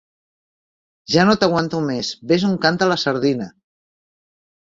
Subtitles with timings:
[1.15, 2.09] Ja no t'aguanto més.
[2.31, 3.51] Vés on canta la sardina!